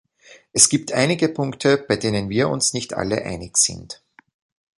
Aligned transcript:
Es 0.51 0.67
gibt 0.69 0.93
einige 0.93 1.29
Punkte, 1.29 1.77
bei 1.77 1.95
denen 1.95 2.27
wir 2.31 2.49
uns 2.49 2.73
nicht 2.73 2.95
alle 2.95 3.21
einig 3.23 3.55
sind. 3.59 4.01